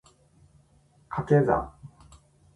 [1.11, 1.71] 掛け算